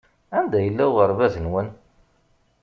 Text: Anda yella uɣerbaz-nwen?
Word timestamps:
Anda 0.37 0.57
yella 0.61 0.83
uɣerbaz-nwen? 0.89 1.67